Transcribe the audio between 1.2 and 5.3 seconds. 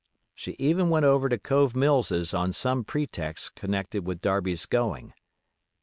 to Cove Mills's on some pretext connected with Darby's going.